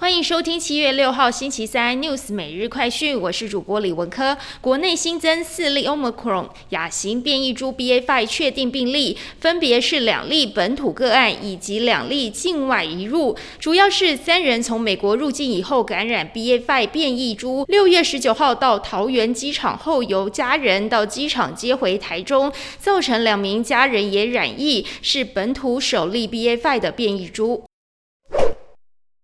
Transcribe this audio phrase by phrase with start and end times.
[0.00, 4.34] 欢迎收听七月六号星期三 News 每日快讯，我是主播李文科。
[4.62, 27.64] 国内新增四例 Omicron 亚型变异株 BA.5 确定病例，分别是两例本土个案以及两例境外移入，主要是三人从美国入境以后感染 BA.5 变异株，六月十九号到桃园机场后由家人到机场接回台中，造成两名家人也染疫，是本土首例 BA.5 的变异株。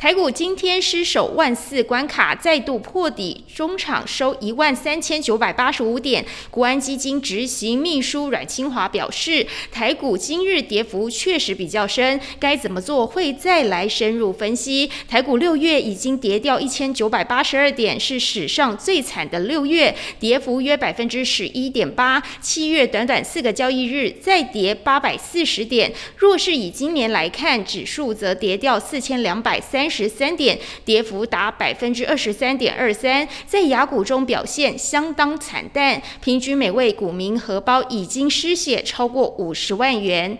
[0.00, 6.24] 台股今天失守万四关卡，再度破底，中场收一万三千九百八十五点。
[6.50, 14.90] 国安基金执行秘书阮清华表示，台股今日跌幅确实比较深，该怎么做会再来深入分析。
[15.06, 22.22] 台股六月已经跌掉一千九百八十二点，是史上最惨的六月，跌幅约百分之十一点八。
[22.40, 29.89] 七月短短四个交易日再跌八百四十点，若是以今年来看，指数则跌掉四千两百三。
[29.90, 40.38] 十三点，跌幅达百分之二十三点二三，在雅股中表现相当惨淡，平均每位股民荷包已经失血超过五十万元。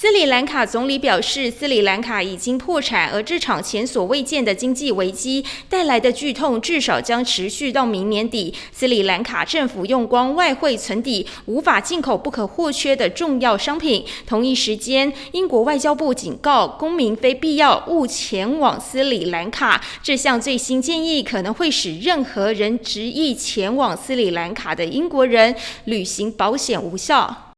[0.00, 8.54] 斯里兰卡总理表示，斯里兰卡已经破产，而这场前所未见的经济危机带来的剧痛至少将持续到明年底。
[8.72, 14.02] 斯里兰卡政府用光外汇存底，无法进口不可或缺的重要商品。
[14.26, 19.84] 同一时间，英国外交部警告公民非必要勿前往斯里兰卡。
[20.02, 25.54] 这项最新建议可能会使任何人执意前往斯里兰卡的英国人
[25.84, 27.48] 旅行保险无效。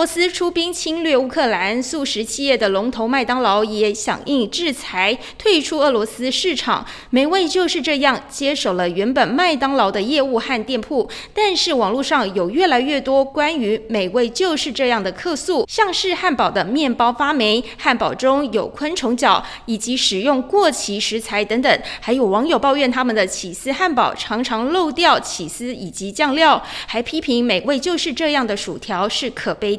[0.00, 6.86] 俄罗斯出兵侵略乌克兰，素食企业的龙头麦当劳也响应制裁，退出俄罗斯市场。
[7.10, 11.06] 美味就是这样接手了原本麦当劳的业务和店铺。
[11.34, 21.78] 但是网络上有越来越多关于美味就是这样的客诉，像是汉堡的面包发霉、汉堡中有昆虫脚，以及使用过期食材等等。
[22.00, 29.78] 还有网友抱怨他们的起司汉堡常常漏掉起司以及酱料，还批评美味就是这样的薯条是可悲。